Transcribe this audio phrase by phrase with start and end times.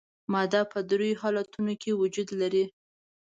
[0.33, 2.65] ماده په درې حالتونو کې وجود لري.